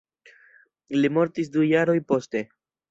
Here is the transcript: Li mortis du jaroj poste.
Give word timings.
Li 1.03 1.13
mortis 1.19 1.55
du 1.59 1.69
jaroj 1.73 2.01
poste. 2.13 2.45